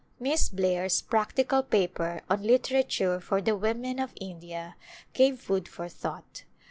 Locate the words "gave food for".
5.13-5.87